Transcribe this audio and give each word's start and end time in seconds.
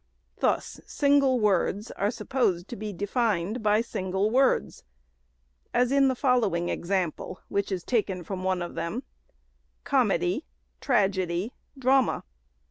Thus 0.39 0.79
single 0.87 1.39
words 1.39 1.91
are 1.91 2.09
sup 2.09 2.29
posed 2.29 2.67
to 2.69 2.75
be 2.75 2.91
defined 2.91 3.61
by 3.61 3.81
single 3.81 4.31
words, 4.31 4.83
as 5.75 5.91
in 5.91 6.07
the 6.07 6.15
following 6.15 6.69
example, 6.69 7.41
which 7.49 7.71
is 7.71 7.83
taken 7.83 8.23
from 8.23 8.43
one 8.43 8.63
of 8.63 8.73
them:—" 8.73 9.03
comedy, 9.93 10.43
tragedy, 10.79 11.53
drama." 11.77 12.23